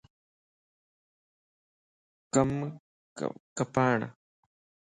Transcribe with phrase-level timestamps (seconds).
[2.33, 2.59] ڪنم
[3.57, 3.97] ڪپاھڻ